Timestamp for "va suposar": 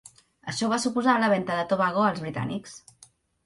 0.71-1.15